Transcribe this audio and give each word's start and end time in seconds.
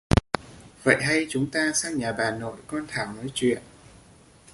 vậy 0.83 0.97
hay 1.01 1.25
chúng 1.29 1.51
ta 1.51 1.71
sang 1.73 1.97
nhà 1.97 2.11
bà 2.11 2.31
nội 2.31 2.57
con 2.67 2.85
thảo 2.87 3.13
nói 3.13 3.31
chuyện 3.33 3.61